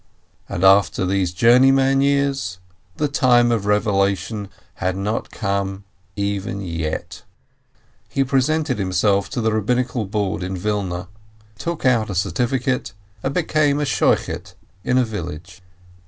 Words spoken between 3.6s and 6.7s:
revelation had not come even